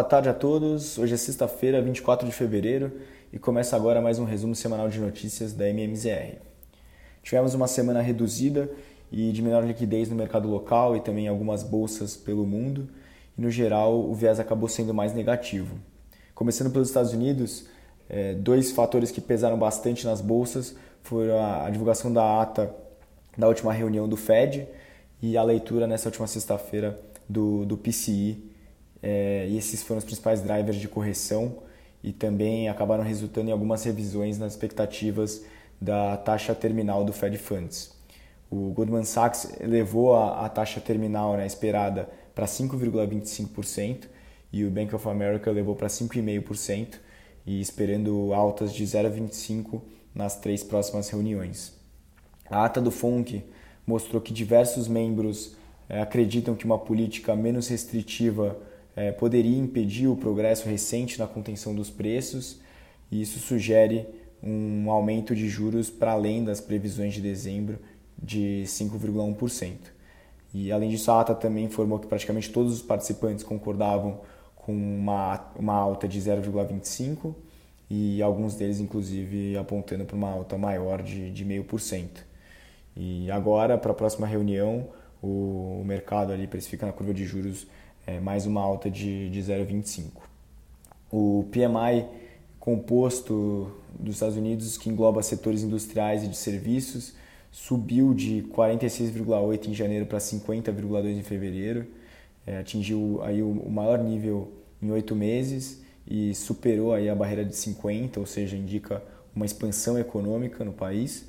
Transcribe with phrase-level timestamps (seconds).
[0.00, 0.96] Boa tarde a todos.
[0.96, 2.90] Hoje é sexta-feira, 24 de fevereiro,
[3.30, 6.38] e começa agora mais um resumo semanal de notícias da MMZR.
[7.22, 8.70] Tivemos uma semana reduzida
[9.12, 12.88] e de menor liquidez no mercado local e também em algumas bolsas pelo mundo,
[13.36, 15.76] e no geral o viés acabou sendo mais negativo.
[16.34, 17.66] Começando pelos Estados Unidos,
[18.08, 22.74] é, dois fatores que pesaram bastante nas bolsas foram a divulgação da ata
[23.36, 24.66] da última reunião do Fed
[25.20, 26.98] e a leitura nessa última sexta-feira
[27.28, 28.49] do, do PCI.
[29.02, 31.62] É, e esses foram os principais drivers de correção
[32.02, 35.42] e também acabaram resultando em algumas revisões nas expectativas
[35.80, 37.98] da taxa terminal do Fed Funds.
[38.50, 44.06] O Goldman Sachs elevou a, a taxa terminal né, esperada para 5,25%
[44.52, 46.98] e o Bank of America levou para 5,5%
[47.46, 49.80] e esperando altas de 0,25%
[50.14, 51.72] nas três próximas reuniões.
[52.50, 53.44] A ata do FONC
[53.86, 55.56] mostrou que diversos membros
[55.88, 58.58] é, acreditam que uma política menos restritiva
[59.00, 62.60] é, poderia impedir o progresso recente na contenção dos preços,
[63.10, 64.06] e isso sugere
[64.42, 67.78] um aumento de juros para além das previsões de dezembro
[68.22, 69.76] de 5,1%.
[70.52, 74.20] E além disso, a ata também informou que praticamente todos os participantes concordavam
[74.54, 77.34] com uma, uma alta de 0,25%
[77.88, 82.08] e alguns deles, inclusive, apontando para uma alta maior de, de 0,5%.
[82.94, 84.88] E agora, para a próxima reunião,
[85.22, 87.66] o, mercado ali precifica na curva de juros
[88.10, 90.06] é, mais uma alta de, de 0,25.
[91.12, 92.06] O PMI
[92.58, 97.14] composto dos Estados Unidos, que engloba setores industriais e de serviços,
[97.50, 101.86] subiu de 46,8 em janeiro para 50,2 em fevereiro,
[102.46, 104.52] é, atingiu aí o, o maior nível
[104.82, 109.02] em oito meses e superou aí a barreira de 50, ou seja, indica
[109.34, 111.28] uma expansão econômica no país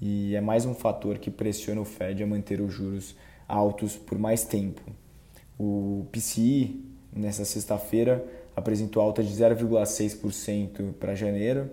[0.00, 3.14] e é mais um fator que pressiona o Fed a manter os juros
[3.46, 4.82] altos por mais tempo.
[5.64, 8.24] O PCI, nessa sexta-feira,
[8.56, 11.70] apresentou alta de 0,6% para janeiro,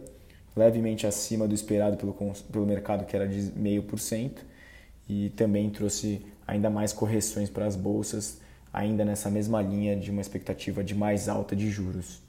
[0.56, 2.14] levemente acima do esperado pelo,
[2.52, 4.42] pelo mercado, que era de 0,5%,
[5.10, 8.40] e também trouxe ainda mais correções para as bolsas,
[8.72, 12.22] ainda nessa mesma linha de uma expectativa de mais alta de juros.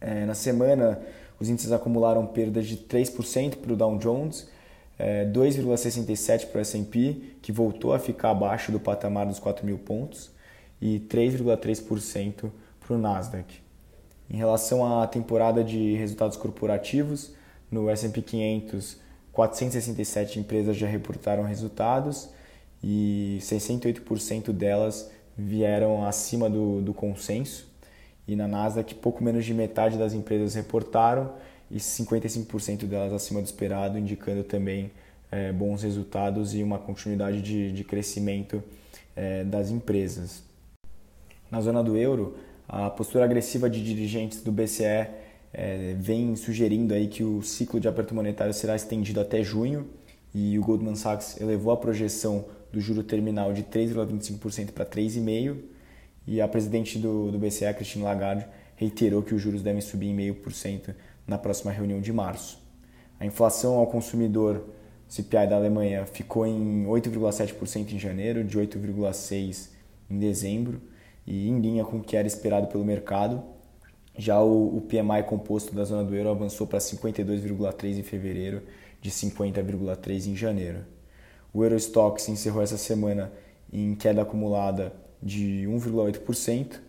[0.00, 1.00] É, na semana,
[1.40, 4.48] os índices acumularam perdas de 3% para o Dow Jones,
[4.96, 9.76] é, 2,67% para o S&P, que voltou a ficar abaixo do patamar dos 4 mil
[9.76, 10.30] pontos,
[10.80, 13.60] e 3,3% para o Nasdaq.
[14.28, 17.34] Em relação à temporada de resultados corporativos,
[17.70, 18.98] no S&P 500,
[19.32, 22.30] 467 empresas já reportaram resultados
[22.82, 27.68] e 68% delas vieram acima do, do consenso.
[28.26, 31.32] E na Nasdaq, pouco menos de metade das empresas reportaram
[31.70, 34.90] e 55% delas acima do esperado, indicando também
[35.30, 38.62] é, bons resultados e uma continuidade de, de crescimento
[39.16, 40.42] é, das empresas.
[41.50, 42.36] Na zona do euro,
[42.68, 45.08] a postura agressiva de dirigentes do BCE
[45.52, 49.88] é, vem sugerindo aí que o ciclo de aperto monetário será estendido até junho
[50.32, 55.56] e o Goldman Sachs elevou a projeção do juro terminal de 3,25% para 3,5%
[56.26, 58.46] e a presidente do, do BCE, Christine Lagarde,
[58.76, 60.94] reiterou que os juros devem subir em 0,5%
[61.26, 62.58] na próxima reunião de março.
[63.18, 64.64] A inflação ao consumidor
[65.08, 69.68] CPI da Alemanha ficou em 8,7% em janeiro, de 8,6%
[70.08, 70.80] em dezembro,
[71.30, 73.40] e em linha com o que era esperado pelo mercado.
[74.18, 78.62] Já o, o PMI composto da zona do euro avançou para 52,3% em fevereiro,
[79.00, 80.80] de 50,3% em janeiro.
[81.54, 83.32] O Eurostox encerrou essa semana
[83.72, 84.92] em queda acumulada
[85.22, 86.80] de 1,8%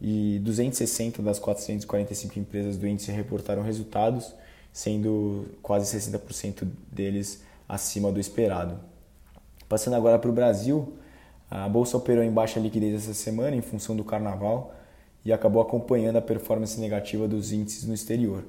[0.00, 4.32] e 260 das 445 empresas do índice reportaram resultados,
[4.72, 8.78] sendo quase 60% deles acima do esperado.
[9.68, 10.96] Passando agora para o Brasil,
[11.50, 14.74] a bolsa operou em baixa liquidez essa semana em função do carnaval
[15.24, 18.44] e acabou acompanhando a performance negativa dos índices no exterior.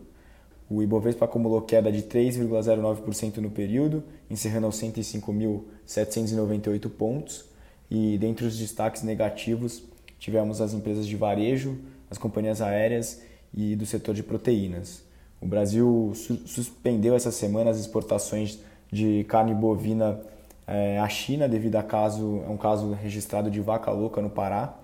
[0.69, 7.45] O Ibovespa acumulou queda de 3,09% no período, encerrando aos 105.798 pontos.
[7.89, 9.81] E dentre os destaques negativos,
[10.19, 11.79] tivemos as empresas de varejo,
[12.09, 13.21] as companhias aéreas
[13.51, 15.01] e do setor de proteínas.
[15.41, 18.59] O Brasil su suspendeu essa semana as exportações
[18.91, 20.21] de carne bovina
[20.69, 24.77] é, à China devido a, caso, a um caso registrado de vaca louca no Pará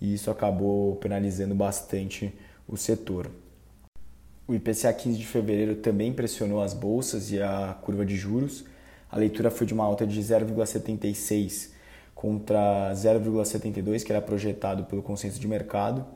[0.00, 2.32] e isso acabou penalizando bastante
[2.68, 3.30] o setor.
[4.46, 8.64] O IPCA 15 de fevereiro também pressionou as bolsas e a curva de juros.
[9.10, 11.70] A leitura foi de uma alta de 0,76
[12.14, 16.06] contra 0,72 que era projetado pelo consenso de mercado,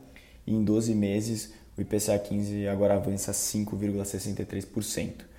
[0.45, 5.29] e em 12 meses o IPCA 15 agora avança 5,63%.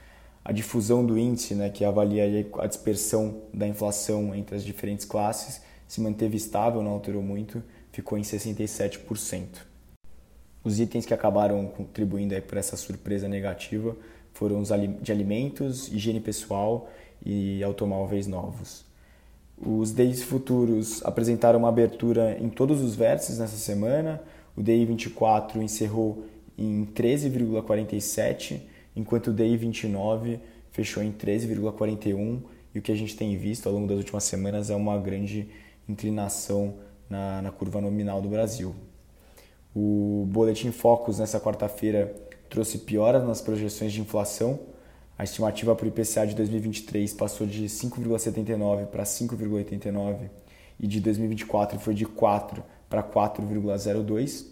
[0.45, 5.61] A difusão do índice, né, que avalia a dispersão da inflação entre as diferentes classes,
[5.87, 9.67] se manteve estável, não alterou muito, ficou em 67%.
[10.63, 13.97] Os itens que acabaram contribuindo por essa surpresa negativa
[14.33, 14.69] foram os
[15.03, 16.89] de alimentos, higiene pessoal
[17.25, 18.85] e automóveis novos.
[19.59, 24.23] Os DIs futuros apresentaram uma abertura em todos os vértices nessa semana.
[24.57, 26.25] O DI 24 encerrou
[26.57, 28.61] em 13,47,
[29.01, 30.39] enquanto o DI 29
[30.71, 32.43] fechou em 13,41.
[32.75, 35.49] E o que a gente tem visto ao longo das últimas semanas é uma grande
[35.89, 36.75] inclinação
[37.09, 38.75] na, na curva nominal do Brasil.
[39.75, 42.15] O Boletim Focus nessa quarta-feira
[42.49, 44.61] trouxe pioras nas projeções de inflação.
[45.19, 50.31] A estimativa para o IPCA de 2023 passou de 5,79 para 5,89
[50.79, 54.47] e de 2024 foi de 4 para 4,02.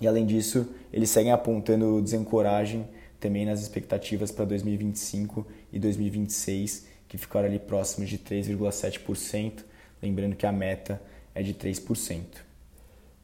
[0.00, 2.86] E além disso, eles seguem apontando desencoragem
[3.18, 9.64] também nas expectativas para 2025 e 2026, que ficaram ali próximos de 3,7%,
[10.02, 11.00] lembrando que a meta
[11.34, 12.22] é de 3%.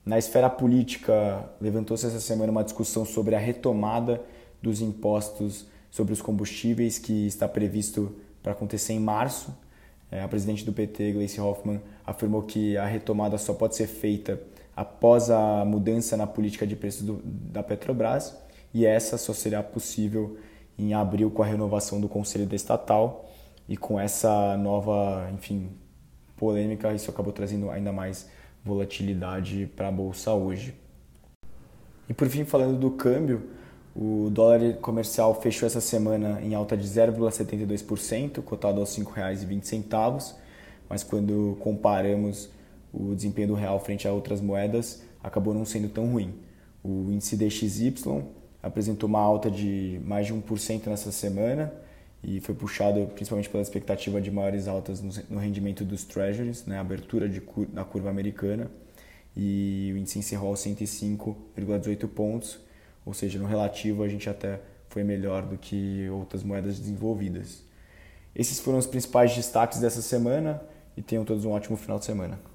[0.05, 4.21] Na esfera política, levantou-se essa semana uma discussão sobre a retomada
[4.61, 9.55] dos impostos sobre os combustíveis, que está previsto para acontecer em março.
[10.11, 14.41] É, a presidente do PT, Gleice Hoffmann, afirmou que a retomada só pode ser feita
[14.75, 18.35] após a mudança na política de preços da Petrobras
[18.75, 20.39] e essa só será possível
[20.79, 23.29] em abril com a renovação do Conselho da Estatal
[23.69, 25.71] e com essa nova, enfim,
[26.37, 28.29] polêmica, isso acabou trazendo ainda mais
[28.65, 30.75] volatilidade para a bolsa hoje.
[32.09, 33.51] E por fim, falando do câmbio,
[33.95, 40.35] o dólar comercial fechou essa semana em alta de 0,72%, cotado aos R$ 5,20,
[40.89, 42.51] mas quando comparamos
[42.93, 46.35] o desempenho do real frente a outras moedas, acabou não sendo tão ruim.
[46.83, 48.25] O índice DXY
[48.62, 51.73] apresentou uma alta de mais de 1% nessa semana
[52.23, 57.29] e foi puxado principalmente pela expectativa de maiores altas no rendimento dos treasuries, né, abertura
[57.29, 57.43] de,
[57.73, 58.70] da curva americana,
[59.37, 62.61] e o índice encerrou aos 105,18 pontos,
[63.05, 67.64] ou seja, no relativo a gente até foi melhor do que outras moedas desenvolvidas.
[68.37, 70.62] Esses foram os principais destaques dessa semana
[70.97, 72.51] e tenham todos um ótimo final de semana.